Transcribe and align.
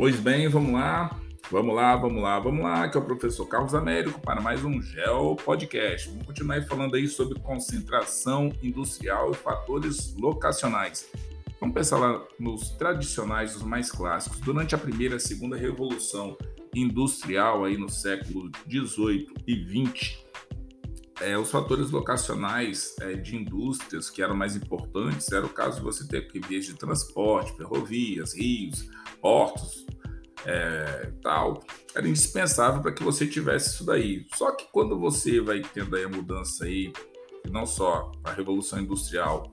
Pois 0.00 0.18
bem, 0.18 0.48
vamos 0.48 0.72
lá. 0.72 1.14
Vamos 1.50 1.74
lá, 1.76 1.94
vamos 1.94 2.22
lá, 2.22 2.38
vamos 2.40 2.62
lá, 2.62 2.88
que 2.88 2.96
é 2.96 3.00
o 3.00 3.04
professor 3.04 3.44
Carlos 3.44 3.74
Américo 3.74 4.18
para 4.18 4.40
mais 4.40 4.64
um 4.64 4.80
Geo 4.80 5.36
Podcast. 5.36 6.08
Vamos 6.08 6.26
continuar 6.26 6.62
falando 6.62 6.94
aí 6.94 7.06
sobre 7.06 7.38
concentração 7.38 8.50
industrial 8.62 9.30
e 9.30 9.34
fatores 9.34 10.16
locacionais. 10.16 11.06
Vamos 11.60 11.74
pensar 11.74 11.98
lá 11.98 12.24
nos 12.38 12.70
tradicionais, 12.70 13.54
os 13.54 13.62
mais 13.62 13.92
clássicos. 13.92 14.40
Durante 14.40 14.74
a 14.74 14.78
primeira 14.78 15.16
e 15.16 15.20
segunda 15.20 15.54
revolução 15.54 16.34
industrial 16.74 17.66
aí 17.66 17.76
no 17.76 17.90
século 17.90 18.50
18 18.66 19.34
e 19.46 19.54
20, 19.54 20.24
é, 21.20 21.36
os 21.36 21.50
fatores 21.50 21.90
locacionais 21.90 22.96
é, 23.00 23.12
de 23.12 23.36
indústrias 23.36 24.08
que 24.08 24.22
eram 24.22 24.34
mais 24.34 24.56
importantes 24.56 25.30
era 25.30 25.44
o 25.44 25.50
caso 25.50 25.76
de 25.76 25.82
você 25.82 26.08
ter 26.08 26.26
vias 26.48 26.64
de 26.64 26.74
transporte, 26.74 27.54
ferrovias, 27.54 28.34
rios, 28.34 28.88
portos, 29.20 29.84
é, 30.46 31.12
tal, 31.22 31.62
era 31.94 32.08
indispensável 32.08 32.80
para 32.80 32.92
que 32.92 33.02
você 33.02 33.26
tivesse 33.26 33.74
isso 33.74 33.84
daí. 33.84 34.26
Só 34.34 34.52
que 34.52 34.66
quando 34.72 34.98
você 34.98 35.40
vai 35.40 35.60
tendo 35.60 35.96
aí 35.96 36.04
a 36.04 36.08
mudança 36.08 36.64
aí, 36.64 36.92
não 37.50 37.66
só 37.66 38.10
a 38.24 38.32
revolução 38.32 38.80
industrial 38.80 39.52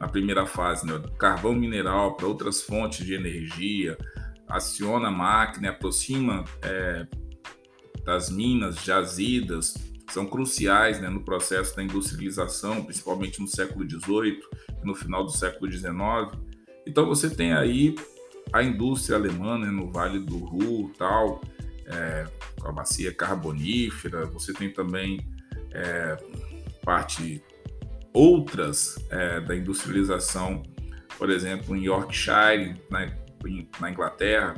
na 0.00 0.08
primeira 0.08 0.46
fase, 0.46 0.86
né, 0.86 0.96
do 0.98 1.10
carvão 1.12 1.54
mineral 1.54 2.16
para 2.16 2.26
outras 2.26 2.62
fontes 2.62 3.04
de 3.04 3.14
energia, 3.14 3.98
aciona 4.46 5.08
a 5.08 5.10
máquina, 5.10 5.70
aproxima 5.70 6.44
é, 6.62 7.06
das 8.04 8.30
minas 8.30 8.82
jazidas, 8.84 9.74
são 10.10 10.24
cruciais 10.24 11.00
né, 11.00 11.08
no 11.08 11.22
processo 11.22 11.76
da 11.76 11.82
industrialização, 11.82 12.84
principalmente 12.84 13.40
no 13.40 13.46
século 13.46 13.88
XVIII 13.88 14.40
e 14.82 14.86
no 14.86 14.94
final 14.94 15.24
do 15.24 15.30
século 15.30 15.70
XIX. 15.70 15.92
Então 16.86 17.06
você 17.06 17.28
tem 17.28 17.52
aí 17.52 17.94
a 18.52 18.62
indústria 18.62 19.16
alemã 19.16 19.58
né, 19.58 19.66
no 19.66 19.90
Vale 19.90 20.18
do 20.18 20.38
Ruhr, 20.38 20.90
tal, 20.98 21.40
é, 21.86 22.26
com 22.60 22.68
a 22.68 22.72
bacia 22.72 23.12
carbonífera. 23.12 24.26
Você 24.26 24.52
tem 24.52 24.72
também 24.72 25.26
é, 25.72 26.16
parte 26.84 27.42
outras 28.12 28.98
é, 29.10 29.40
da 29.40 29.54
industrialização, 29.56 30.62
por 31.16 31.30
exemplo, 31.30 31.76
em 31.76 31.84
Yorkshire, 31.84 32.80
na, 32.90 33.12
na 33.80 33.90
Inglaterra, 33.90 34.54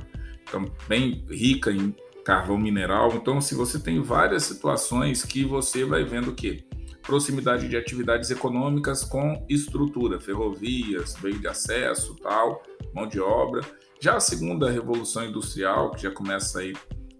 também 0.50 1.24
rica 1.30 1.70
em 1.70 1.94
carvão 2.24 2.58
mineral. 2.58 3.12
Então, 3.14 3.40
se 3.40 3.54
você 3.54 3.78
tem 3.78 4.00
várias 4.00 4.44
situações 4.44 5.24
que 5.24 5.44
você 5.44 5.84
vai 5.84 6.04
vendo 6.04 6.32
que 6.32 6.64
proximidade 7.10 7.68
de 7.68 7.76
atividades 7.76 8.30
econômicas 8.30 9.02
com 9.02 9.44
estrutura, 9.48 10.20
ferrovias, 10.20 11.16
meio 11.20 11.40
de 11.40 11.48
acesso, 11.48 12.14
tal, 12.22 12.62
mão 12.94 13.04
de 13.04 13.18
obra. 13.20 13.62
Já 14.00 14.14
a 14.14 14.20
segunda 14.20 14.70
revolução 14.70 15.24
industrial, 15.26 15.90
que 15.90 16.02
já 16.02 16.10
começa 16.12 16.60
aí 16.60 16.72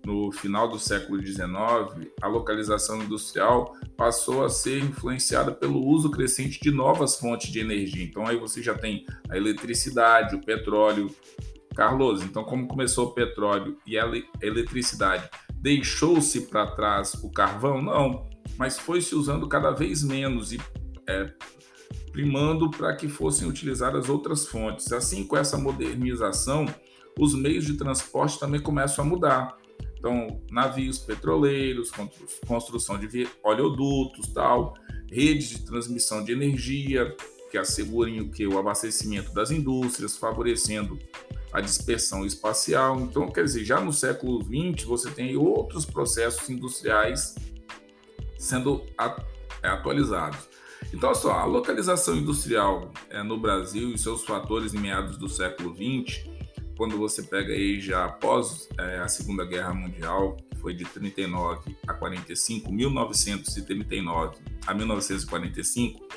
no 0.07 0.31
final 0.31 0.69
do 0.69 0.79
século 0.79 1.21
XIX, 1.21 2.09
a 2.23 2.29
localização 2.29 3.03
industrial 3.03 3.75
passou 3.97 4.45
a 4.45 4.49
ser 4.49 4.79
influenciada 4.79 5.51
pelo 5.51 5.85
uso 5.85 6.09
crescente 6.09 6.61
de 6.61 6.71
novas 6.71 7.17
fontes 7.17 7.51
de 7.51 7.59
energia. 7.59 8.05
Então 8.05 8.25
aí 8.25 8.39
você 8.39 8.63
já 8.63 8.75
tem 8.75 9.05
a 9.29 9.37
eletricidade, 9.37 10.37
o 10.37 10.41
petróleo. 10.41 11.11
Carlos, 11.75 12.23
então 12.23 12.45
como 12.45 12.69
começou 12.69 13.09
o 13.09 13.13
petróleo 13.13 13.77
e 13.85 13.99
a 13.99 14.09
eletricidade, 14.41 15.29
deixou-se 15.61 16.43
para 16.43 16.67
trás 16.67 17.15
o 17.23 17.31
carvão? 17.31 17.83
Não, 17.83 18.29
mas 18.57 18.79
foi 18.79 19.01
se 19.01 19.15
usando 19.15 19.47
cada 19.49 19.71
vez 19.71 20.03
menos 20.03 20.53
e 20.53 20.61
é, 21.07 21.33
primando 22.13 22.71
para 22.71 22.97
que 22.97 23.09
fossem 23.09 23.47
utilizadas 23.47 24.09
outras 24.09 24.47
fontes. 24.47 24.93
Assim, 24.93 25.25
com 25.25 25.37
essa 25.37 25.59
modernização, 25.59 26.67
os 27.19 27.35
meios 27.35 27.65
de 27.65 27.75
transporte 27.75 28.39
também 28.39 28.61
começam 28.61 29.05
a 29.05 29.09
mudar. 29.09 29.57
Então, 29.99 30.41
navios 30.51 30.99
petroleiros, 30.99 31.91
construção 32.47 32.99
de 32.99 33.29
oleodutos, 33.45 34.29
tal, 34.33 34.73
redes 35.11 35.51
de 35.51 35.67
transmissão 35.67 36.25
de 36.25 36.33
energia 36.33 37.15
que 37.51 37.59
assegurem 37.59 38.21
o 38.21 38.31
que 38.31 38.47
o 38.47 38.59
abastecimento 38.59 39.35
das 39.35 39.51
indústrias, 39.51 40.17
favorecendo 40.17 40.99
a 41.53 41.61
dispersão 41.61 42.25
espacial. 42.25 43.01
Então, 43.01 43.29
quer 43.29 43.45
dizer, 43.45 43.65
já 43.65 43.81
no 43.81 43.93
século 43.93 44.43
XX 44.43 44.85
você 44.85 45.11
tem 45.11 45.37
outros 45.37 45.85
processos 45.85 46.49
industriais 46.49 47.35
sendo 48.39 48.85
atualizados. 49.63 50.49
Então, 50.93 51.15
só, 51.15 51.33
a 51.33 51.45
localização 51.45 52.17
industrial 52.17 52.91
é, 53.11 53.23
no 53.23 53.39
Brasil 53.39 53.91
e 53.91 53.99
seus 53.99 54.25
fatores 54.25 54.75
em 54.75 54.79
meados 54.79 55.17
do 55.17 55.29
século 55.29 55.75
XX, 55.75 56.25
quando 56.77 56.97
você 56.97 57.23
pega 57.23 57.53
aí 57.53 57.79
já 57.79 58.07
após 58.07 58.69
é, 58.79 58.99
a 58.99 59.07
Segunda 59.07 59.45
Guerra 59.45 59.75
Mundial, 59.75 60.37
que 60.51 60.57
foi 60.57 60.75
de 60.75 60.85
39 60.85 61.77
a 61.87 61.93
45, 61.93 62.73
1939 62.73 64.39
a 64.67 64.75
1945, 64.75 66.09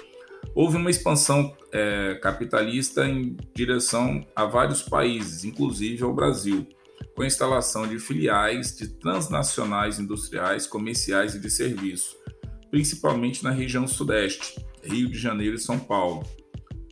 houve 0.54 0.78
uma 0.78 0.90
expansão 0.90 1.56
é, 1.72 2.16
capitalista 2.22 3.08
em 3.08 3.36
direção 3.56 4.26
a 4.36 4.46
vários 4.46 4.82
países, 4.82 5.44
inclusive 5.44 6.04
ao 6.04 6.14
Brasil, 6.14 6.68
com 7.16 7.22
a 7.22 7.28
instalação 7.28 7.88
de 7.88 8.00
filiais 8.00 8.76
de 8.76 8.88
transnacionais 8.88 10.00
industriais, 10.00 10.68
comerciais 10.68 11.36
e 11.36 11.40
de 11.40 11.50
serviço 11.50 12.24
principalmente 12.74 13.44
na 13.44 13.52
região 13.52 13.88
sudeste, 13.88 14.60
Rio 14.84 15.08
de 15.08 15.20
Janeiro 15.20 15.58
e 15.58 15.60
São 15.60 15.78
Paulo. 15.78 16.26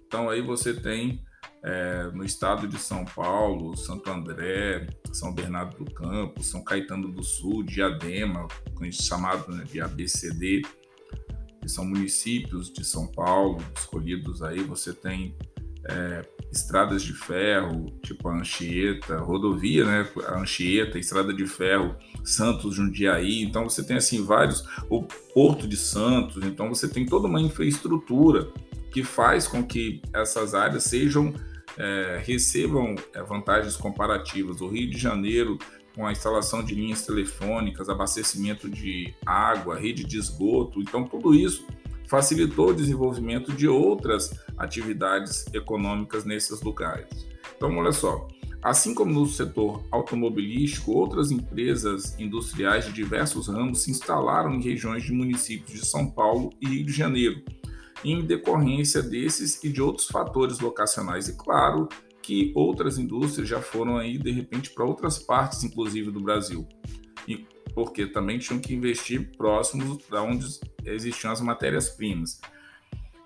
Então 0.06 0.29
aí 0.29 0.39
você 0.39 0.75
tem 0.75 1.23
é, 1.63 2.03
no 2.13 2.23
estado 2.23 2.68
de 2.68 2.78
São 2.78 3.03
Paulo, 3.03 3.75
Santo 3.75 4.07
André, 4.12 4.85
São 5.12 5.33
Bernardo 5.33 5.83
do 5.83 5.91
Campo, 5.91 6.44
São 6.44 6.63
Caetano 6.63 7.12
do 7.12 7.23
Sul, 7.23 7.63
Diadema, 7.63 8.47
chamado 8.91 9.51
né, 9.51 9.63
de 9.63 9.81
ABCD, 9.81 10.62
são 11.72 11.86
municípios 11.86 12.72
de 12.72 12.84
São 12.84 13.08
Paulo 13.08 13.64
escolhidos 13.78 14.42
aí. 14.44 14.62
Você 14.64 14.94
tem 14.94 15.36
é, 15.90 16.26
estradas 16.52 17.02
de 17.02 17.14
ferro, 17.14 17.86
tipo 18.04 18.28
a 18.28 18.38
Anchieta, 18.38 19.18
rodovia, 19.18 19.86
né? 19.86 20.08
A 20.28 20.40
Anchieta, 20.40 21.00
estrada 21.00 21.34
de 21.34 21.46
ferro, 21.46 21.96
Santos, 22.24 22.76
Jundiaí. 22.76 23.42
Então 23.42 23.64
você 23.64 23.84
tem 23.84 23.98
assim 23.98 24.24
vários, 24.24 24.64
o 24.90 25.04
Porto 25.34 25.68
de 25.68 25.78
Santos. 25.78 26.44
Então 26.44 26.70
você 26.70 26.88
tem 26.88 27.06
toda 27.06 27.28
uma 27.28 27.42
infraestrutura 27.42 28.50
que 28.92 29.04
faz 29.04 29.48
com 29.48 29.64
que 29.64 30.02
essas 30.14 30.54
áreas 30.54 30.84
sejam 30.84 31.34
é, 31.78 32.22
recebam 32.24 32.96
é, 33.14 33.24
vantagens 33.24 33.76
comparativas. 33.76 34.62
O 34.62 34.68
Rio 34.68 34.90
de 34.90 34.98
Janeiro 34.98 35.58
com 35.96 36.06
a 36.06 36.12
instalação 36.12 36.63
de 36.63 36.74
linhas 36.74 37.06
telefônicas, 37.06 37.90
abastecimento 37.90 38.69
de 38.69 39.13
água, 39.25 39.78
rede 39.78 40.03
de 40.03 40.18
esgoto. 40.18 40.81
Então 40.81 41.03
tudo 41.03 41.34
isso 41.34 41.66
facilitou 42.12 42.72
o 42.72 42.74
desenvolvimento 42.74 43.53
de 43.53 43.69
outras 43.69 44.38
atividades 44.57 45.46
econômicas 45.53 46.25
nesses 46.25 46.62
lugares. 46.62 47.07
Então, 47.56 47.78
olha 47.78 47.94
só, 47.94 48.28
assim 48.62 48.94
como 48.94 49.13
no 49.13 49.25
setor 49.25 49.81
automobilístico, 49.90 50.91
outras 50.91 51.31
empresas 51.31 52.19
industriais 52.19 52.84
de 52.84 52.91
diversos 52.91 53.47
ramos 53.47 53.84
se 53.84 53.91
instalaram 53.91 54.53
em 54.53 54.62
regiões 54.62 55.03
de 55.03 55.13
municípios 55.13 55.80
de 55.80 55.85
São 55.85 56.06
Paulo 56.09 56.50
e 56.59 56.68
Rio 56.68 56.85
de 56.85 56.91
Janeiro, 56.91 57.41
em 58.03 58.22
decorrência 58.25 59.01
desses 59.01 59.63
e 59.63 59.69
de 59.69 59.81
outros 59.81 60.07
fatores 60.07 60.59
locacionais. 60.59 61.30
E 61.30 61.38
claro 61.38 61.88
que 62.22 62.52
outras 62.56 62.98
indústrias 62.98 63.48
já 63.48 63.62
foram 63.62 63.98
aí 63.98 64.18
de 64.18 64.32
repente 64.32 64.70
para 64.72 64.86
outras 64.86 65.20
partes, 65.20 65.64
inclusive 65.64 66.12
do 66.12 66.20
Brasil. 66.20 66.68
E 67.28 67.46
porque 67.74 68.06
também 68.06 68.38
tinham 68.38 68.59
que 68.59 68.74
investir 68.74 69.32
próximos 69.38 70.06
da 70.09 70.22
onde 70.22 70.46
existiam 70.86 71.31
as 71.31 71.42
matérias-primas. 71.42 72.40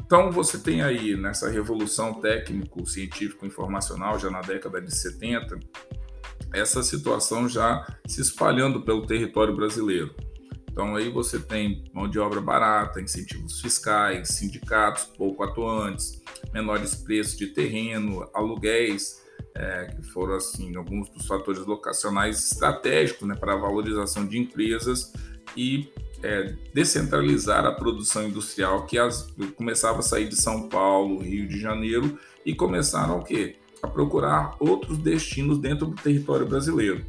Então 0.05 0.31
você 0.31 0.59
tem 0.59 0.83
aí 0.83 1.15
nessa 1.17 1.49
revolução 1.49 2.21
técnico, 2.21 2.85
científico, 2.85 3.45
informacional 3.45 4.19
já 4.19 4.29
na 4.29 4.41
década 4.41 4.79
de 4.79 4.95
70, 4.95 5.59
essa 6.53 6.83
situação 6.83 7.49
já 7.49 7.85
se 8.05 8.21
espalhando 8.21 8.83
pelo 8.83 9.05
território 9.05 9.55
brasileiro. 9.55 10.13
Então 10.69 10.95
aí 10.95 11.09
você 11.09 11.39
tem 11.39 11.85
mão 11.93 12.07
de 12.07 12.19
obra 12.19 12.39
barata, 12.39 13.01
incentivos 13.01 13.61
fiscais, 13.61 14.27
sindicatos 14.29 15.05
pouco 15.05 15.43
atuantes, 15.43 16.21
menores 16.55 16.95
preços 16.95 17.37
de 17.37 17.47
terreno, 17.47 18.29
aluguéis 18.33 19.21
é, 19.53 19.85
que 19.85 20.01
foram 20.03 20.35
assim 20.35 20.73
alguns 20.77 21.09
dos 21.09 21.27
fatores 21.27 21.65
locacionais 21.65 22.51
estratégicos 22.51 23.27
né, 23.27 23.35
para 23.35 23.53
a 23.53 23.57
valorização 23.57 24.25
de 24.25 24.37
empresas 24.37 25.11
e 25.55 25.91
é, 26.23 26.55
descentralizar 26.73 27.65
a 27.65 27.73
produção 27.73 28.25
industrial 28.25 28.85
que 28.85 28.97
as, 28.97 29.29
começava 29.57 29.99
a 29.99 30.01
sair 30.01 30.29
de 30.29 30.37
São 30.37 30.69
Paulo, 30.69 31.19
Rio 31.19 31.45
de 31.45 31.59
Janeiro 31.59 32.17
e 32.45 32.55
começaram 32.55 33.19
o 33.19 33.23
quê? 33.23 33.57
A 33.83 33.87
procurar 33.87 34.55
outros 34.57 34.97
destinos 34.97 35.59
dentro 35.59 35.87
do 35.87 35.95
território 35.95 36.47
brasileiro. 36.47 37.05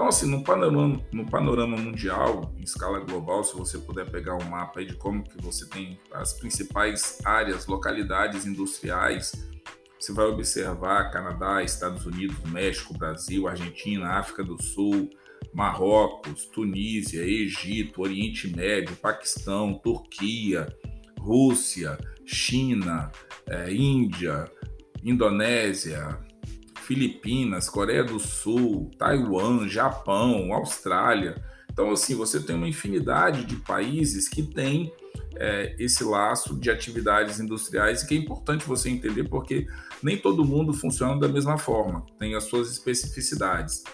Então, 0.00 0.08
assim, 0.08 0.30
no 0.30 0.42
panorama, 0.42 0.98
no 1.12 1.26
panorama 1.26 1.76
mundial, 1.76 2.54
em 2.56 2.62
escala 2.62 3.00
global, 3.00 3.44
se 3.44 3.54
você 3.54 3.76
puder 3.76 4.10
pegar 4.10 4.34
um 4.34 4.48
mapa 4.48 4.82
de 4.82 4.94
como 4.94 5.22
que 5.22 5.36
você 5.42 5.68
tem 5.68 6.00
as 6.10 6.32
principais 6.32 7.18
áreas, 7.22 7.66
localidades 7.66 8.46
industriais 8.46 9.32
você 9.98 10.14
vai 10.14 10.24
observar 10.24 11.10
Canadá, 11.10 11.62
Estados 11.62 12.06
Unidos, 12.06 12.34
México, 12.50 12.96
Brasil, 12.96 13.46
Argentina, 13.46 14.12
África 14.12 14.42
do 14.42 14.56
Sul, 14.62 15.10
Marrocos, 15.52 16.46
Tunísia, 16.46 17.20
Egito, 17.20 18.00
Oriente 18.00 18.48
Médio, 18.56 18.96
Paquistão, 18.96 19.74
Turquia, 19.74 20.66
Rússia, 21.18 21.98
China, 22.24 23.12
é, 23.46 23.70
Índia, 23.70 24.50
Indonésia, 25.04 26.18
Filipinas, 26.90 27.68
Coreia 27.68 28.02
do 28.02 28.18
Sul, 28.18 28.90
Taiwan, 28.98 29.68
Japão, 29.68 30.52
Austrália. 30.52 31.40
Então, 31.72 31.92
assim, 31.92 32.16
você 32.16 32.40
tem 32.40 32.56
uma 32.56 32.66
infinidade 32.66 33.44
de 33.44 33.54
países 33.54 34.28
que 34.28 34.42
têm 34.42 34.92
é, 35.36 35.76
esse 35.78 36.02
laço 36.02 36.58
de 36.58 36.68
atividades 36.68 37.38
industriais 37.38 38.02
e 38.02 38.08
que 38.08 38.14
é 38.16 38.18
importante 38.18 38.66
você 38.66 38.90
entender 38.90 39.22
porque 39.28 39.68
nem 40.02 40.18
todo 40.18 40.44
mundo 40.44 40.72
funciona 40.72 41.16
da 41.16 41.28
mesma 41.28 41.56
forma, 41.56 42.04
tem 42.18 42.34
as 42.34 42.42
suas 42.42 42.68
especificidades. 42.68 43.84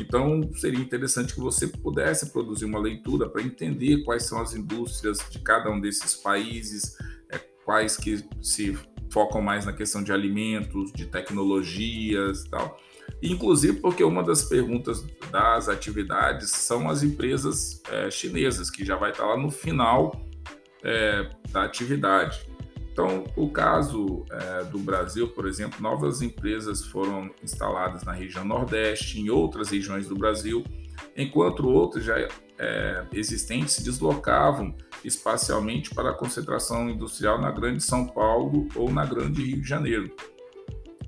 Então, 0.00 0.40
seria 0.54 0.80
interessante 0.80 1.34
que 1.34 1.40
você 1.40 1.66
pudesse 1.66 2.32
produzir 2.32 2.64
uma 2.64 2.78
leitura 2.78 3.28
para 3.28 3.42
entender 3.42 4.04
quais 4.04 4.22
são 4.22 4.40
as 4.40 4.54
indústrias 4.54 5.18
de 5.28 5.38
cada 5.40 5.70
um 5.70 5.78
desses 5.78 6.14
países, 6.14 6.96
é, 7.28 7.36
quais 7.62 7.98
que 7.98 8.24
se 8.40 8.74
focam 9.10 9.40
mais 9.40 9.66
na 9.66 9.72
questão 9.72 10.02
de 10.02 10.12
alimentos, 10.12 10.92
de 10.92 11.06
tecnologias 11.06 12.44
e 12.44 12.50
tal. 12.50 12.78
Inclusive 13.22 13.80
porque 13.80 14.04
uma 14.04 14.22
das 14.22 14.44
perguntas 14.44 15.04
das 15.30 15.68
atividades 15.68 16.50
são 16.50 16.88
as 16.88 17.02
empresas 17.02 17.82
é, 17.90 18.10
chinesas, 18.10 18.70
que 18.70 18.84
já 18.84 18.96
vai 18.96 19.10
estar 19.10 19.26
lá 19.26 19.36
no 19.36 19.50
final 19.50 20.14
é, 20.82 21.28
da 21.50 21.64
atividade. 21.64 22.48
Então, 22.92 23.24
o 23.36 23.48
caso 23.48 24.24
é, 24.30 24.64
do 24.64 24.78
Brasil, 24.78 25.28
por 25.28 25.46
exemplo, 25.46 25.80
novas 25.80 26.20
empresas 26.20 26.84
foram 26.84 27.30
instaladas 27.42 28.02
na 28.02 28.12
região 28.12 28.44
Nordeste, 28.44 29.20
em 29.20 29.30
outras 29.30 29.70
regiões 29.70 30.08
do 30.08 30.16
Brasil, 30.16 30.64
enquanto 31.16 31.68
outras 31.68 32.04
já 32.04 32.18
é, 32.58 33.06
existentes 33.12 33.74
se 33.74 33.84
deslocavam 33.84 34.74
espacialmente 35.04 35.94
para 35.94 36.10
a 36.10 36.14
concentração 36.14 36.90
industrial 36.90 37.40
na 37.40 37.50
Grande 37.50 37.82
São 37.82 38.06
Paulo 38.06 38.68
ou 38.74 38.90
na 38.90 39.04
Grande 39.04 39.42
Rio 39.42 39.60
de 39.60 39.68
Janeiro, 39.68 40.10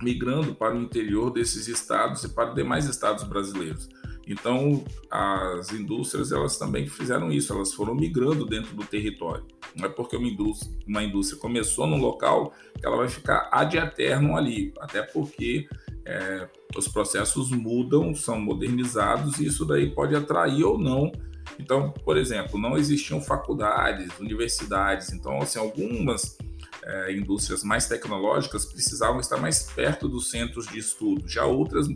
migrando 0.01 0.55
para 0.55 0.75
o 0.75 0.81
interior 0.81 1.31
desses 1.31 1.67
estados 1.67 2.23
e 2.25 2.29
para 2.29 2.55
demais 2.55 2.87
estados 2.87 3.25
brasileiros. 3.25 3.89
Então, 4.27 4.85
as 5.11 5.73
indústrias 5.73 6.31
elas 6.31 6.57
também 6.57 6.87
fizeram 6.87 7.33
isso, 7.33 7.53
elas 7.53 7.75
foram 7.75 7.97
migrando 7.97 8.47
dentro 8.47 8.77
do 8.77 8.85
território. 8.85 9.45
Não 9.75 9.87
é 9.87 9.89
porque 9.89 10.17
uma 10.17 10.29
indústria, 10.29 10.73
uma 10.87 11.03
indústria 11.03 11.41
começou 11.41 11.85
num 11.87 11.99
local 11.99 12.53
que 12.79 12.87
ela 12.87 12.97
vai 12.97 13.09
ficar 13.09 13.49
ad 13.51 13.77
eterno 13.77 14.37
ali, 14.37 14.73
até 14.79 15.03
porque 15.03 15.69
é, 16.05 16.49
os 16.77 16.87
processos 16.87 17.51
mudam, 17.51 18.15
são 18.15 18.41
modernizados 18.41 19.41
e 19.41 19.47
isso 19.47 19.65
daí 19.65 19.91
pode 19.91 20.15
atrair 20.15 20.65
ou 20.65 20.79
não. 20.79 21.11
Então, 21.59 21.91
por 21.91 22.17
exemplo, 22.17 22.59
não 22.59 22.77
existiam 22.77 23.21
faculdades, 23.21 24.19
universidades, 24.19 25.13
então 25.13 25.41
assim 25.41 25.59
algumas 25.59 26.37
é, 26.85 27.13
indústrias 27.13 27.63
mais 27.63 27.87
tecnológicas 27.87 28.65
precisavam 28.65 29.21
estar 29.21 29.37
mais 29.37 29.65
perto 29.65 30.09
dos 30.09 30.31
centros 30.31 30.67
de 30.67 30.79
estudo, 30.79 31.29
já 31.29 31.45
outras 31.45 31.87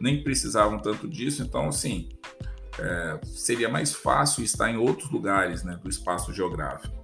nem 0.00 0.22
precisavam 0.22 0.78
tanto 0.78 1.08
disso, 1.08 1.42
então, 1.42 1.68
assim, 1.68 2.08
é, 2.78 3.20
seria 3.24 3.68
mais 3.68 3.94
fácil 3.94 4.42
estar 4.42 4.70
em 4.70 4.76
outros 4.76 5.10
lugares 5.10 5.62
né, 5.62 5.78
do 5.80 5.88
espaço 5.88 6.32
geográfico. 6.32 7.00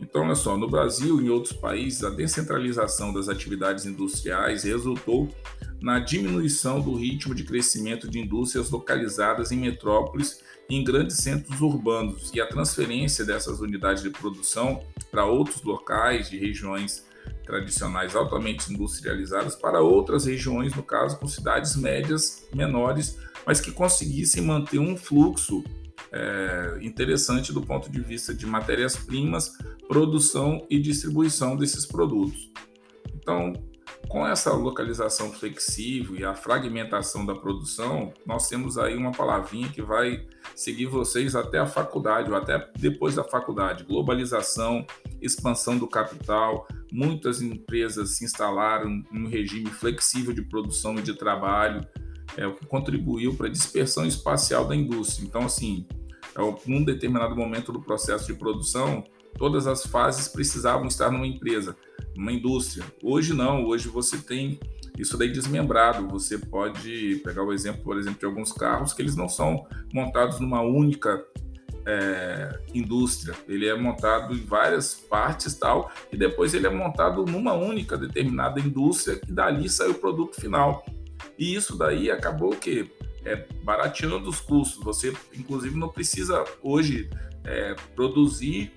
Então, 0.00 0.22
olha 0.22 0.34
só, 0.34 0.56
no 0.56 0.68
Brasil 0.68 1.20
e 1.20 1.26
em 1.26 1.28
outros 1.28 1.52
países, 1.52 2.02
a 2.02 2.10
descentralização 2.10 3.12
das 3.12 3.28
atividades 3.28 3.86
industriais 3.86 4.64
resultou 4.64 5.28
na 5.80 6.00
diminuição 6.00 6.80
do 6.80 6.94
ritmo 6.94 7.34
de 7.34 7.44
crescimento 7.44 8.08
de 8.08 8.18
indústrias 8.18 8.70
localizadas 8.70 9.52
em 9.52 9.58
metrópoles 9.58 10.40
em 10.68 10.82
grandes 10.82 11.16
centros 11.16 11.60
urbanos 11.60 12.30
e 12.34 12.40
a 12.40 12.46
transferência 12.46 13.24
dessas 13.24 13.60
unidades 13.60 14.02
de 14.02 14.10
produção 14.10 14.82
para 15.10 15.24
outros 15.24 15.62
locais 15.62 16.30
de 16.30 16.38
regiões 16.38 17.04
tradicionais 17.44 18.16
altamente 18.16 18.72
industrializadas 18.72 19.54
para 19.54 19.80
outras 19.80 20.24
regiões, 20.24 20.74
no 20.74 20.82
caso, 20.82 21.18
com 21.18 21.26
cidades 21.26 21.76
médias 21.76 22.48
menores, 22.54 23.18
mas 23.46 23.60
que 23.60 23.70
conseguissem 23.72 24.42
manter 24.42 24.78
um 24.78 24.96
fluxo 24.96 25.62
é, 26.12 26.78
interessante 26.82 27.52
do 27.52 27.62
ponto 27.62 27.90
de 27.90 28.00
vista 28.00 28.34
de 28.34 28.46
matérias-primas, 28.46 29.56
produção 29.88 30.66
e 30.70 30.78
distribuição 30.78 31.56
desses 31.56 31.86
produtos. 31.86 32.50
Então, 33.14 33.52
com 34.08 34.26
essa 34.26 34.52
localização 34.52 35.32
flexível 35.32 36.16
e 36.16 36.24
a 36.24 36.34
fragmentação 36.34 37.24
da 37.24 37.34
produção, 37.34 38.12
nós 38.26 38.48
temos 38.48 38.76
aí 38.76 38.96
uma 38.96 39.12
palavrinha 39.12 39.68
que 39.68 39.80
vai 39.80 40.26
seguir 40.54 40.86
vocês 40.86 41.34
até 41.34 41.58
a 41.58 41.66
faculdade 41.66 42.30
ou 42.30 42.36
até 42.36 42.70
depois 42.76 43.14
da 43.14 43.24
faculdade: 43.24 43.84
globalização, 43.84 44.86
expansão 45.20 45.78
do 45.78 45.86
capital. 45.86 46.66
Muitas 46.92 47.40
empresas 47.40 48.16
se 48.16 48.24
instalaram 48.24 48.90
em 48.90 49.06
um 49.12 49.26
regime 49.26 49.70
flexível 49.70 50.34
de 50.34 50.42
produção 50.42 50.98
e 50.98 51.02
de 51.02 51.14
trabalho, 51.14 51.86
é 52.36 52.46
o 52.46 52.54
que 52.54 52.66
contribuiu 52.66 53.34
para 53.34 53.46
a 53.46 53.50
dispersão 53.50 54.04
espacial 54.04 54.66
da 54.66 54.76
indústria. 54.76 55.24
Então, 55.24 55.42
assim, 55.42 55.86
é 56.36 56.40
num 56.66 56.84
determinado 56.84 57.34
momento 57.34 57.72
do 57.72 57.80
processo 57.80 58.26
de 58.26 58.34
produção, 58.34 59.04
todas 59.38 59.66
as 59.66 59.86
fases 59.86 60.28
precisavam 60.28 60.86
estar 60.86 61.10
numa 61.10 61.26
empresa, 61.26 61.76
numa 62.16 62.32
indústria. 62.32 62.84
Hoje 63.02 63.34
não, 63.34 63.64
hoje 63.64 63.88
você 63.88 64.18
tem 64.18 64.58
isso 64.98 65.16
daí 65.16 65.30
desmembrado. 65.30 66.06
Você 66.08 66.38
pode 66.38 67.20
pegar 67.24 67.42
o 67.42 67.52
exemplo, 67.52 67.82
por 67.82 67.98
exemplo, 67.98 68.18
de 68.18 68.26
alguns 68.26 68.52
carros 68.52 68.92
que 68.92 69.02
eles 69.02 69.16
não 69.16 69.28
são 69.28 69.66
montados 69.92 70.40
numa 70.40 70.60
única 70.60 71.24
é, 71.86 72.60
indústria. 72.74 73.34
Ele 73.48 73.66
é 73.66 73.74
montado 73.74 74.34
em 74.34 74.44
várias 74.44 74.94
partes 74.94 75.54
tal, 75.54 75.90
e 76.12 76.16
depois 76.16 76.54
ele 76.54 76.66
é 76.66 76.70
montado 76.70 77.24
numa 77.24 77.54
única 77.54 77.96
determinada 77.96 78.60
indústria 78.60 79.20
e 79.26 79.32
dali 79.32 79.68
sai 79.68 79.88
o 79.88 79.94
produto 79.94 80.40
final. 80.40 80.84
E 81.38 81.54
isso 81.54 81.76
daí 81.76 82.10
acabou 82.10 82.50
que 82.50 82.90
é, 83.24 83.46
barateando 83.62 84.28
os 84.28 84.40
custos. 84.40 84.82
Você, 84.84 85.12
inclusive, 85.34 85.76
não 85.76 85.88
precisa 85.88 86.44
hoje 86.62 87.08
é, 87.44 87.74
produzir 87.94 88.72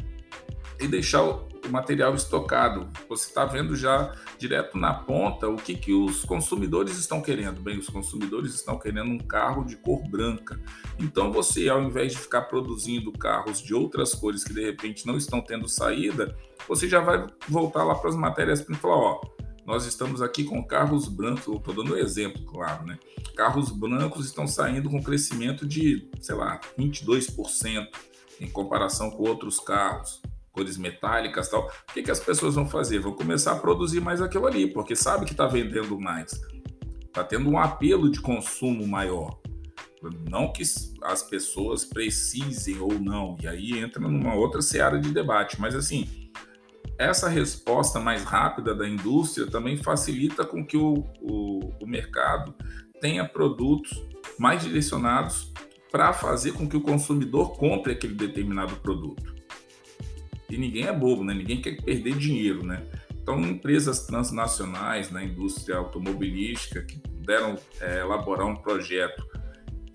e 0.79 0.87
deixar 0.87 1.23
o 1.65 1.71
material 1.71 2.13
estocado. 2.15 2.89
Você 3.09 3.27
está 3.27 3.45
vendo 3.45 3.75
já 3.75 4.13
direto 4.37 4.77
na 4.77 4.93
ponta 4.93 5.47
o 5.49 5.55
que, 5.55 5.75
que 5.75 5.93
os 5.93 6.23
consumidores 6.23 6.97
estão 6.97 7.21
querendo. 7.21 7.61
Bem, 7.61 7.77
os 7.77 7.89
consumidores 7.89 8.53
estão 8.53 8.77
querendo 8.77 9.11
um 9.11 9.17
carro 9.17 9.63
de 9.65 9.75
cor 9.77 10.01
branca. 10.07 10.59
Então 10.99 11.31
você, 11.31 11.67
ao 11.69 11.81
invés 11.83 12.13
de 12.13 12.19
ficar 12.19 12.43
produzindo 12.43 13.11
carros 13.11 13.61
de 13.61 13.73
outras 13.73 14.13
cores 14.13 14.43
que 14.43 14.53
de 14.53 14.63
repente 14.63 15.05
não 15.05 15.17
estão 15.17 15.41
tendo 15.41 15.67
saída, 15.67 16.35
você 16.67 16.87
já 16.87 16.99
vai 16.99 17.25
voltar 17.47 17.83
lá 17.83 17.95
para 17.95 18.09
as 18.09 18.15
matérias 18.15 18.61
para 18.61 18.75
falar, 18.75 18.95
ó, 18.95 19.21
nós 19.65 19.85
estamos 19.85 20.21
aqui 20.21 20.43
com 20.43 20.63
carros 20.63 21.07
brancos, 21.07 21.47
estou 21.47 21.73
dando 21.73 21.95
um 21.95 21.97
exemplo, 21.97 22.43
claro, 22.45 22.85
né? 22.85 22.99
Carros 23.35 23.71
brancos 23.71 24.25
estão 24.25 24.47
saindo 24.47 24.89
com 24.89 25.01
crescimento 25.01 25.65
de, 25.65 26.07
sei 26.21 26.35
lá, 26.35 26.59
22% 26.77 27.87
em 28.39 28.47
comparação 28.47 29.09
com 29.09 29.27
outros 29.27 29.59
carros 29.59 30.21
cores 30.55 30.77
metálicas 30.77 31.49
tal, 31.49 31.67
o 31.67 31.93
que, 31.93 32.01
que 32.01 32.09
as 32.09 32.19
pessoas 32.19 32.55
vão 32.55 32.65
fazer? 32.65 32.99
Vão 32.99 33.11
começar 33.11 33.51
a 33.51 33.59
produzir 33.59 33.99
mais 33.99 34.21
aquilo 34.21 34.47
ali, 34.47 34.71
porque 34.71 34.95
sabe 34.95 35.25
que 35.25 35.33
está 35.33 35.45
vendendo 35.45 35.99
mais. 35.99 36.41
Está 37.03 37.23
tendo 37.23 37.49
um 37.49 37.59
apelo 37.59 38.09
de 38.09 38.21
consumo 38.21 38.87
maior. 38.87 39.37
Não 40.29 40.51
que 40.51 40.63
as 41.03 41.23
pessoas 41.23 41.83
precisem 41.83 42.79
ou 42.79 42.93
não, 42.99 43.35
e 43.41 43.47
aí 43.47 43.77
entra 43.77 44.01
numa 44.01 44.35
outra 44.35 44.61
seara 44.61 44.99
de 44.99 45.11
debate, 45.11 45.59
mas 45.59 45.75
assim, 45.75 46.29
essa 46.97 47.27
resposta 47.27 47.99
mais 47.99 48.23
rápida 48.23 48.73
da 48.73 48.87
indústria 48.87 49.47
também 49.47 49.77
facilita 49.77 50.45
com 50.45 50.65
que 50.65 50.77
o, 50.77 51.03
o, 51.21 51.71
o 51.81 51.87
mercado 51.87 52.53
tenha 53.01 53.27
produtos 53.27 53.91
mais 54.37 54.61
direcionados 54.61 55.51
para 55.91 56.13
fazer 56.13 56.53
com 56.53 56.67
que 56.67 56.77
o 56.77 56.81
consumidor 56.81 57.57
compre 57.57 57.93
aquele 57.93 58.13
determinado 58.13 58.75
produto. 58.77 59.34
E 60.49 60.57
ninguém 60.57 60.85
é 60.85 60.93
bobo, 60.93 61.23
né? 61.23 61.33
Ninguém 61.33 61.61
quer 61.61 61.81
perder 61.81 62.15
dinheiro, 62.17 62.63
né? 62.63 62.83
Então, 63.21 63.41
empresas 63.41 64.05
transnacionais 64.05 65.09
na 65.09 65.23
indústria 65.23 65.77
automobilística 65.77 66.83
que 66.83 66.99
puderam 66.99 67.57
é, 67.81 68.01
elaborar 68.01 68.45
um 68.45 68.55
projeto 68.55 69.25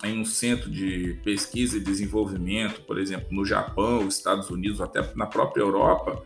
em 0.02 0.18
um 0.18 0.24
centro 0.24 0.70
de 0.70 1.20
pesquisa 1.22 1.76
e 1.76 1.80
desenvolvimento, 1.80 2.82
por 2.82 2.98
exemplo, 2.98 3.28
no 3.30 3.44
Japão, 3.44 4.08
Estados 4.08 4.50
Unidos, 4.50 4.80
até 4.80 5.14
na 5.14 5.26
própria 5.26 5.62
Europa, 5.62 6.24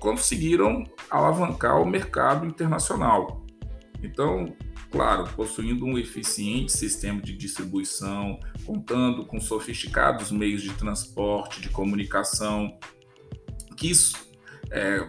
conseguiram 0.00 0.84
alavancar 1.08 1.80
o 1.80 1.86
mercado 1.86 2.46
internacional. 2.46 3.44
Então, 4.02 4.54
claro, 4.90 5.28
possuindo 5.34 5.84
um 5.84 5.98
eficiente 5.98 6.72
sistema 6.72 7.20
de 7.20 7.36
distribuição, 7.36 8.38
contando 8.64 9.24
com 9.24 9.40
sofisticados 9.40 10.30
meios 10.30 10.62
de 10.62 10.72
transporte, 10.72 11.60
de 11.60 11.68
comunicação, 11.68 12.76
que 13.76 13.92
é, 14.70 15.08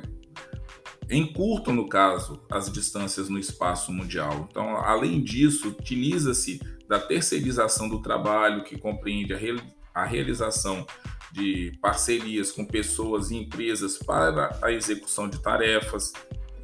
encurtam, 1.10 1.74
no 1.74 1.88
caso, 1.88 2.42
as 2.50 2.72
distâncias 2.72 3.30
no 3.30 3.38
espaço 3.38 3.92
mundial. 3.92 4.48
Então, 4.50 4.78
além 4.78 5.24
disso, 5.24 5.70
utiliza-se 5.70 6.60
da 6.88 7.00
terceirização 7.00 7.90
do 7.90 8.02
trabalho, 8.02 8.64
que 8.64 8.78
compreende 8.78 9.34
a, 9.34 9.38
real, 9.38 9.58
a 9.94 10.06
realização 10.06 10.86
de 11.32 11.78
parcerias 11.82 12.52
com 12.52 12.66
pessoas 12.66 13.30
e 13.30 13.36
empresas 13.36 13.98
para 13.98 14.58
a 14.62 14.72
execução 14.72 15.28
de 15.28 15.42
tarefas. 15.42 16.14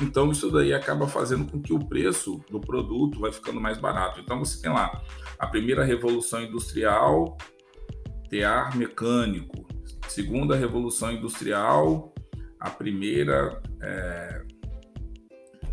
Então, 0.02 0.32
isso 0.32 0.50
daí 0.50 0.74
acaba 0.74 1.08
fazendo 1.08 1.50
com 1.50 1.62
que 1.62 1.74
o 1.74 1.80
preço 1.80 2.44
do 2.50 2.60
produto 2.60 3.20
vai 3.20 3.32
ficando 3.32 3.60
mais 3.60 3.78
barato. 3.78 4.20
Então, 4.20 4.40
você 4.40 4.62
tem 4.62 4.72
lá 4.72 5.04
a 5.38 5.48
primeira 5.48 5.84
revolução 5.84 6.42
industrial, 6.42 7.38
tear 8.30 8.76
mecânico. 8.76 9.68
Segunda 10.08 10.56
revolução 10.56 11.12
industrial, 11.12 12.14
a 12.60 12.70
primeira 12.70 13.62
é, 13.82 14.42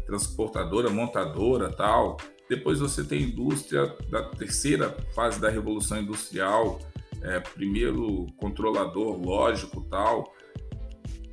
transportadora, 0.06 0.88
montadora, 0.88 1.70
tal. 1.70 2.16
Depois 2.48 2.80
você 2.80 3.04
tem 3.04 3.24
indústria 3.24 3.94
da 4.10 4.22
terceira 4.30 4.96
fase 5.14 5.38
da 5.38 5.50
revolução 5.50 6.00
industrial, 6.00 6.80
é, 7.22 7.40
primeiro 7.40 8.26
controlador 8.38 9.20
lógico, 9.20 9.82
tal. 9.82 10.32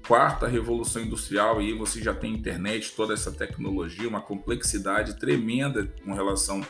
Quarta 0.06 0.46
revolução 0.46 1.02
industrial, 1.02 1.60
aí 1.60 1.74
você 1.74 2.02
já 2.02 2.14
tem 2.14 2.34
internet, 2.34 2.94
toda 2.96 3.14
essa 3.14 3.32
tecnologia, 3.32 4.08
uma 4.08 4.22
complexidade 4.22 5.18
tremenda 5.18 5.92
com 6.04 6.14
relação 6.14 6.62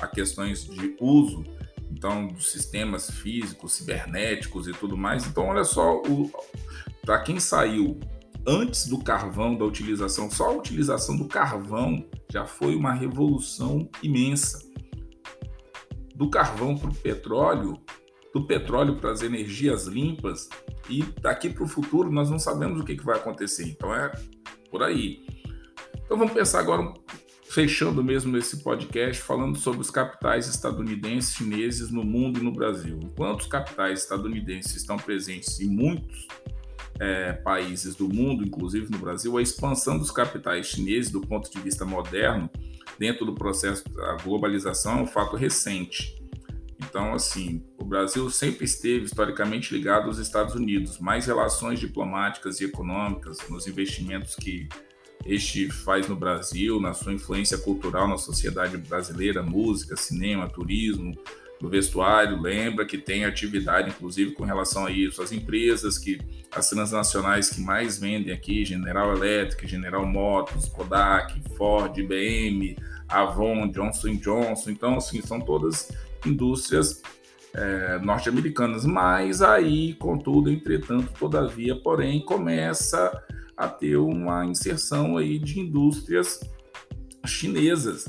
a 0.00 0.06
questões 0.08 0.64
de 0.64 0.96
uso, 0.98 1.44
então, 2.00 2.28
dos 2.28 2.50
sistemas 2.50 3.10
físicos, 3.10 3.74
cibernéticos 3.74 4.66
e 4.66 4.72
tudo 4.72 4.96
mais. 4.96 5.26
Então, 5.26 5.48
olha 5.48 5.64
só, 5.64 6.00
para 7.04 7.20
quem 7.20 7.38
saiu 7.38 8.00
antes 8.46 8.86
do 8.86 9.04
carvão, 9.04 9.54
da 9.54 9.66
utilização, 9.66 10.30
só 10.30 10.46
a 10.46 10.56
utilização 10.56 11.14
do 11.14 11.28
carvão 11.28 12.02
já 12.32 12.46
foi 12.46 12.74
uma 12.74 12.94
revolução 12.94 13.86
imensa. 14.02 14.66
Do 16.14 16.30
carvão 16.30 16.74
para 16.74 16.88
o 16.88 16.94
petróleo, 16.94 17.78
do 18.32 18.46
petróleo 18.46 18.96
para 18.96 19.10
as 19.10 19.20
energias 19.20 19.86
limpas, 19.86 20.48
e 20.88 21.02
daqui 21.20 21.50
para 21.50 21.64
o 21.64 21.68
futuro 21.68 22.10
nós 22.10 22.30
não 22.30 22.38
sabemos 22.38 22.80
o 22.80 22.84
que, 22.84 22.96
que 22.96 23.04
vai 23.04 23.18
acontecer. 23.18 23.68
Então 23.68 23.94
é 23.94 24.10
por 24.70 24.82
aí. 24.82 25.22
Então 26.02 26.16
vamos 26.16 26.32
pensar 26.32 26.60
agora, 26.60 26.94
fechando 27.50 28.02
mesmo 28.02 28.36
esse 28.36 28.58
podcast, 28.58 29.20
falando 29.20 29.58
sobre 29.58 29.80
os 29.80 29.90
capitais 29.90 30.48
estadunidenses, 30.48 31.34
chineses 31.34 31.90
no 31.90 32.04
mundo 32.04 32.38
e 32.38 32.42
no 32.42 32.52
Brasil. 32.52 33.00
Enquanto 33.02 33.40
os 33.40 33.46
capitais 33.48 34.02
estadunidenses 34.02 34.76
estão 34.76 34.96
presentes 34.96 35.58
em 35.58 35.68
muitos 35.68 36.28
é, 37.00 37.32
países 37.32 37.96
do 37.96 38.08
mundo, 38.08 38.44
inclusive 38.44 38.88
no 38.88 38.98
Brasil, 38.98 39.36
a 39.36 39.42
expansão 39.42 39.98
dos 39.98 40.12
capitais 40.12 40.66
chineses 40.66 41.10
do 41.10 41.20
ponto 41.20 41.50
de 41.50 41.60
vista 41.60 41.84
moderno, 41.84 42.48
dentro 43.00 43.26
do 43.26 43.34
processo 43.34 43.82
da 43.94 44.16
globalização, 44.22 45.00
é 45.00 45.02
um 45.02 45.06
fato 45.06 45.34
recente. 45.34 46.22
Então, 46.78 47.12
assim, 47.14 47.64
o 47.76 47.84
Brasil 47.84 48.30
sempre 48.30 48.64
esteve 48.64 49.06
historicamente 49.06 49.74
ligado 49.74 50.06
aos 50.06 50.18
Estados 50.18 50.54
Unidos, 50.54 51.00
mais 51.00 51.26
relações 51.26 51.80
diplomáticas 51.80 52.60
e 52.60 52.64
econômicas 52.66 53.38
nos 53.48 53.66
investimentos 53.66 54.36
que 54.36 54.68
este 55.24 55.70
faz 55.70 56.08
no 56.08 56.16
Brasil, 56.16 56.80
na 56.80 56.94
sua 56.94 57.12
influência 57.12 57.58
cultural 57.58 58.08
na 58.08 58.16
sociedade 58.16 58.76
brasileira, 58.76 59.42
música, 59.42 59.96
cinema, 59.96 60.48
turismo, 60.48 61.16
do 61.60 61.68
vestuário, 61.68 62.40
lembra 62.40 62.86
que 62.86 62.96
tem 62.96 63.26
atividade, 63.26 63.90
inclusive, 63.90 64.32
com 64.32 64.44
relação 64.44 64.86
a 64.86 64.90
isso. 64.90 65.22
As 65.22 65.30
empresas 65.30 65.98
que, 65.98 66.18
as 66.50 66.70
transnacionais 66.70 67.50
que 67.50 67.60
mais 67.60 67.98
vendem 67.98 68.32
aqui, 68.32 68.64
General 68.64 69.14
Electric, 69.14 69.68
General 69.68 70.06
Motors, 70.06 70.70
Kodak, 70.70 71.38
Ford, 71.56 71.96
IBM, 71.98 72.78
Avon, 73.06 73.68
Johnson 73.68 74.16
Johnson, 74.16 74.70
então, 74.70 74.96
assim, 74.96 75.20
são 75.20 75.38
todas 75.38 75.92
indústrias 76.24 77.02
é, 77.52 77.98
norte-americanas. 77.98 78.86
Mas 78.86 79.42
aí, 79.42 79.92
contudo, 79.94 80.50
entretanto, 80.50 81.12
todavia, 81.18 81.76
porém, 81.76 82.24
começa 82.24 83.12
a 83.60 83.68
ter 83.68 83.96
uma 83.96 84.44
inserção 84.44 85.16
aí 85.16 85.38
de 85.38 85.60
indústrias 85.60 86.40
chinesas 87.26 88.06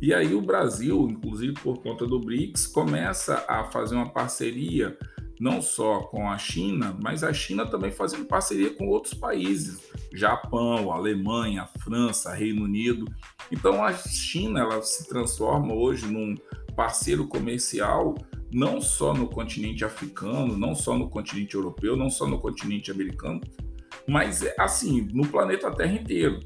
e 0.00 0.12
aí 0.12 0.34
o 0.34 0.42
Brasil, 0.42 1.08
inclusive 1.10 1.54
por 1.54 1.82
conta 1.82 2.06
do 2.06 2.20
BRICS, 2.20 2.66
começa 2.66 3.44
a 3.48 3.64
fazer 3.64 3.94
uma 3.94 4.10
parceria 4.10 4.96
não 5.40 5.60
só 5.60 6.00
com 6.00 6.30
a 6.30 6.38
China, 6.38 6.96
mas 7.02 7.22
a 7.22 7.32
China 7.32 7.66
também 7.66 7.90
fazendo 7.90 8.24
parceria 8.26 8.74
com 8.74 8.88
outros 8.88 9.14
países, 9.14 9.82
Japão, 10.12 10.90
Alemanha, 10.92 11.68
França, 11.82 12.32
Reino 12.32 12.64
Unido. 12.64 13.06
Então 13.50 13.82
a 13.82 13.92
China 13.92 14.60
ela 14.60 14.82
se 14.82 15.08
transforma 15.08 15.74
hoje 15.74 16.06
num 16.06 16.34
parceiro 16.74 17.26
comercial 17.26 18.14
não 18.52 18.80
só 18.80 19.12
no 19.12 19.26
continente 19.26 19.84
africano, 19.84 20.56
não 20.56 20.74
só 20.74 20.96
no 20.96 21.08
continente 21.10 21.54
europeu, 21.54 21.96
não 21.96 22.08
só 22.08 22.26
no 22.26 22.38
continente 22.38 22.90
americano, 22.90 23.40
mas 24.08 24.46
assim 24.58 25.08
no 25.12 25.26
planeta 25.26 25.70
Terra 25.70 25.92
inteiro. 25.92 26.40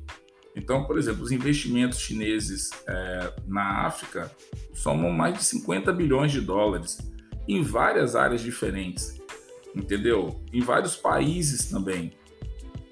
Então, 0.57 0.85
por 0.85 0.99
exemplo, 0.99 1.23
os 1.23 1.31
investimentos 1.31 2.01
chineses 2.01 2.71
é, 2.87 3.33
na 3.47 3.87
África 3.87 4.31
somam 4.75 5.11
mais 5.11 5.35
de 5.35 5.45
50 5.45 5.93
bilhões 5.93 6.33
de 6.33 6.41
dólares 6.41 6.99
em 7.47 7.63
várias 7.63 8.17
áreas 8.17 8.41
diferentes, 8.41 9.21
entendeu? 9.75 10.41
Em 10.53 10.61
vários 10.61 10.97
países 10.97 11.67
também. 11.67 12.13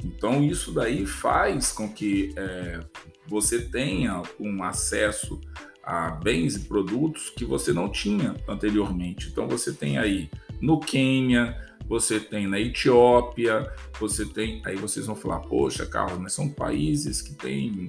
Então, 0.05 0.43
isso 0.43 0.73
daí 0.73 1.05
faz 1.07 1.73
com 1.73 1.93
que 1.93 2.33
é, 2.37 2.81
você 3.27 3.61
tenha 3.61 4.23
um 4.39 4.63
acesso 4.63 5.41
a 5.83 6.11
bens 6.11 6.55
e 6.57 6.61
produtos 6.61 7.31
que 7.31 7.45
você 7.45 7.73
não 7.73 7.89
tinha 7.89 8.37
anteriormente. 8.49 9.29
Então, 9.29 9.49
você 9.49 9.73
tem 9.73 9.99
aí 9.99 10.31
no 10.61 10.79
Quênia, 10.79 11.57
você 11.89 12.21
tem 12.21 12.47
na 12.47 12.61
Etiópia, 12.61 13.73
você 13.99 14.27
tem. 14.27 14.61
Aí 14.65 14.77
vocês 14.77 15.07
vão 15.07 15.17
falar, 15.17 15.41
poxa, 15.41 15.87
Carlos, 15.87 16.19
mas 16.19 16.33
são 16.33 16.49
países 16.49 17.23
que 17.23 17.35
têm. 17.35 17.89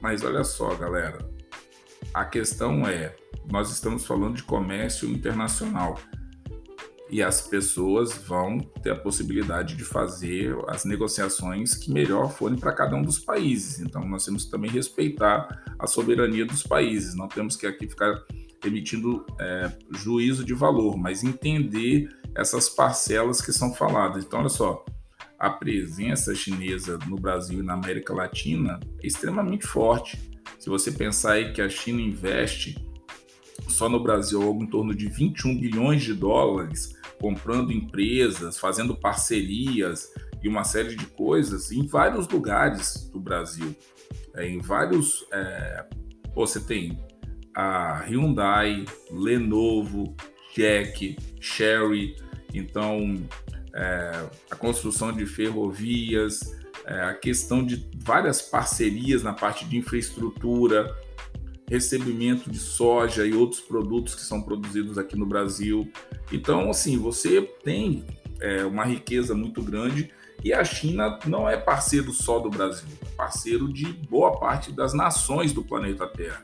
Mas 0.00 0.24
olha 0.24 0.44
só, 0.44 0.74
galera, 0.74 1.18
a 2.12 2.24
questão 2.24 2.86
é: 2.86 3.14
nós 3.50 3.70
estamos 3.70 4.04
falando 4.04 4.36
de 4.36 4.42
comércio 4.42 5.08
internacional 5.08 5.98
e 7.10 7.22
as 7.22 7.40
pessoas 7.40 8.12
vão 8.12 8.58
ter 8.58 8.90
a 8.90 8.96
possibilidade 8.96 9.74
de 9.74 9.84
fazer 9.84 10.54
as 10.68 10.84
negociações 10.84 11.74
que 11.74 11.90
melhor 11.90 12.30
forem 12.30 12.58
para 12.58 12.72
cada 12.72 12.94
um 12.96 13.02
dos 13.02 13.18
países. 13.18 13.80
Então, 13.80 14.06
nós 14.06 14.24
temos 14.24 14.44
que 14.44 14.50
também 14.50 14.70
respeitar 14.70 15.62
a 15.78 15.86
soberania 15.86 16.44
dos 16.44 16.62
países, 16.62 17.14
não 17.14 17.28
temos 17.28 17.56
que 17.56 17.66
aqui 17.66 17.88
ficar 17.88 18.14
emitindo 18.64 19.24
é, 19.40 19.72
juízo 19.90 20.44
de 20.44 20.52
valor, 20.52 20.98
mas 20.98 21.22
entender 21.22 22.08
essas 22.34 22.68
parcelas 22.68 23.40
que 23.40 23.52
são 23.52 23.74
faladas. 23.74 24.24
Então, 24.24 24.40
olha 24.40 24.48
só, 24.48 24.84
a 25.38 25.50
presença 25.50 26.34
chinesa 26.34 26.98
no 27.06 27.16
Brasil 27.16 27.60
e 27.60 27.62
na 27.62 27.74
América 27.74 28.12
Latina 28.12 28.80
é 29.02 29.06
extremamente 29.06 29.66
forte. 29.66 30.18
Se 30.58 30.68
você 30.68 30.90
pensar 30.90 31.32
aí 31.32 31.52
que 31.52 31.62
a 31.62 31.68
China 31.68 32.00
investe 32.00 32.76
só 33.68 33.88
no 33.88 34.02
Brasil 34.02 34.42
algo 34.42 34.62
em 34.62 34.66
torno 34.66 34.94
de 34.94 35.08
21 35.08 35.60
bilhões 35.60 36.02
de 36.02 36.14
dólares, 36.14 36.96
comprando 37.20 37.72
empresas, 37.72 38.58
fazendo 38.58 38.96
parcerias 38.96 40.12
e 40.42 40.48
uma 40.48 40.64
série 40.64 40.96
de 40.96 41.06
coisas 41.06 41.70
em 41.70 41.86
vários 41.86 42.28
lugares 42.28 43.08
do 43.12 43.20
Brasil. 43.20 43.76
É, 44.34 44.46
em 44.46 44.58
vários. 44.58 45.26
É, 45.32 45.86
você 46.34 46.60
tem 46.60 46.98
a 47.54 48.04
Hyundai, 48.06 48.84
Lenovo, 49.10 50.14
Jack, 50.58 51.16
Sherry, 51.40 52.16
então 52.52 53.16
é, 53.72 54.26
a 54.50 54.56
construção 54.56 55.12
de 55.12 55.24
ferrovias, 55.24 56.40
é, 56.84 57.00
a 57.02 57.14
questão 57.14 57.64
de 57.64 57.88
várias 57.96 58.42
parcerias 58.42 59.22
na 59.22 59.32
parte 59.32 59.64
de 59.64 59.76
infraestrutura, 59.76 60.92
recebimento 61.70 62.50
de 62.50 62.58
soja 62.58 63.24
e 63.24 63.32
outros 63.32 63.60
produtos 63.60 64.16
que 64.16 64.22
são 64.22 64.42
produzidos 64.42 64.98
aqui 64.98 65.16
no 65.16 65.26
Brasil. 65.26 65.88
Então, 66.32 66.70
assim, 66.70 66.98
você 66.98 67.40
tem 67.62 68.04
é, 68.40 68.64
uma 68.64 68.84
riqueza 68.84 69.36
muito 69.36 69.62
grande 69.62 70.10
e 70.42 70.52
a 70.52 70.64
China 70.64 71.20
não 71.24 71.48
é 71.48 71.56
parceiro 71.56 72.12
só 72.12 72.40
do 72.40 72.50
Brasil, 72.50 72.88
é 73.00 73.16
parceiro 73.16 73.72
de 73.72 73.86
boa 73.86 74.40
parte 74.40 74.72
das 74.72 74.92
nações 74.92 75.52
do 75.52 75.62
planeta 75.62 76.04
Terra. 76.08 76.42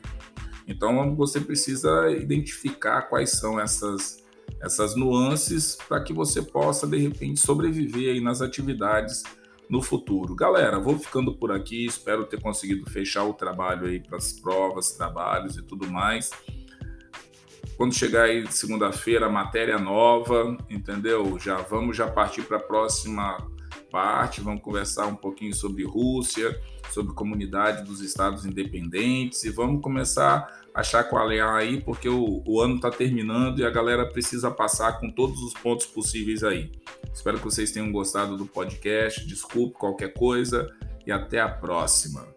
Então 0.67 1.15
você 1.15 1.39
precisa 1.39 2.09
identificar 2.11 3.03
quais 3.03 3.31
são 3.31 3.59
essas, 3.59 4.23
essas 4.61 4.95
nuances 4.95 5.77
para 5.87 6.01
que 6.01 6.13
você 6.13 6.41
possa, 6.41 6.87
de 6.87 6.97
repente, 6.97 7.39
sobreviver 7.39 8.13
aí 8.13 8.21
nas 8.21 8.41
atividades 8.41 9.23
no 9.69 9.81
futuro. 9.81 10.35
Galera, 10.35 10.79
vou 10.79 10.97
ficando 10.97 11.33
por 11.33 11.51
aqui, 11.51 11.85
espero 11.85 12.25
ter 12.25 12.39
conseguido 12.41 12.89
fechar 12.89 13.23
o 13.23 13.33
trabalho 13.33 13.87
aí 13.87 13.99
para 13.99 14.17
as 14.17 14.33
provas, 14.33 14.91
trabalhos 14.91 15.57
e 15.57 15.61
tudo 15.61 15.87
mais. 15.87 16.31
Quando 17.77 17.93
chegar 17.93 18.23
aí 18.23 18.45
segunda-feira, 18.51 19.27
matéria 19.29 19.77
nova, 19.77 20.55
entendeu? 20.69 21.37
Já 21.39 21.57
vamos 21.57 21.97
já 21.97 22.07
partir 22.07 22.43
para 22.43 22.57
a 22.57 22.59
próxima 22.59 23.37
parte, 23.95 24.41
vamos 24.41 24.61
conversar 24.61 25.07
um 25.07 25.15
pouquinho 25.15 25.55
sobre 25.55 25.85
Rússia, 25.85 26.59
sobre 26.91 27.13
comunidade 27.13 27.85
dos 27.85 28.01
estados 28.01 28.45
independentes 28.45 29.45
e 29.45 29.49
vamos 29.49 29.81
começar 29.81 30.67
a 30.73 30.83
chacoalhar 30.83 31.55
aí, 31.55 31.79
porque 31.79 32.09
o, 32.09 32.43
o 32.45 32.59
ano 32.59 32.75
está 32.75 32.91
terminando 32.91 33.59
e 33.59 33.65
a 33.65 33.69
galera 33.69 34.05
precisa 34.05 34.51
passar 34.51 34.99
com 34.99 35.09
todos 35.09 35.41
os 35.41 35.53
pontos 35.53 35.85
possíveis 35.85 36.43
aí. 36.43 36.69
Espero 37.13 37.37
que 37.37 37.45
vocês 37.45 37.71
tenham 37.71 37.89
gostado 37.89 38.35
do 38.35 38.45
podcast. 38.45 39.25
Desculpe 39.25 39.77
qualquer 39.77 40.11
coisa 40.13 40.69
e 41.07 41.11
até 41.13 41.39
a 41.39 41.47
próxima. 41.47 42.27